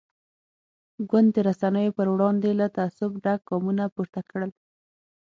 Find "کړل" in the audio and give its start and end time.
4.29-4.51